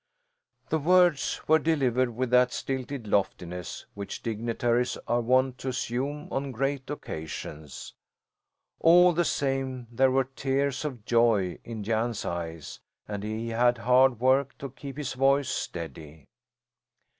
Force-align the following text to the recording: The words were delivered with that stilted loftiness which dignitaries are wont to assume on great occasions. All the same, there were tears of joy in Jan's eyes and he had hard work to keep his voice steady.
The 0.69 0.79
words 0.79 1.41
were 1.47 1.59
delivered 1.59 2.15
with 2.15 2.31
that 2.31 2.51
stilted 2.51 3.05
loftiness 3.05 3.85
which 3.93 4.23
dignitaries 4.23 4.97
are 5.07 5.21
wont 5.21 5.59
to 5.59 5.67
assume 5.67 6.27
on 6.31 6.51
great 6.51 6.89
occasions. 6.89 7.93
All 8.79 9.13
the 9.13 9.23
same, 9.23 9.85
there 9.91 10.09
were 10.09 10.23
tears 10.23 10.85
of 10.85 11.05
joy 11.05 11.59
in 11.63 11.83
Jan's 11.83 12.25
eyes 12.25 12.79
and 13.07 13.21
he 13.21 13.49
had 13.49 13.77
hard 13.77 14.19
work 14.19 14.57
to 14.57 14.71
keep 14.71 14.97
his 14.97 15.13
voice 15.13 15.49
steady. 15.49 16.25